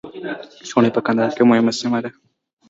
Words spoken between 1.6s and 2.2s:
سیمه ده.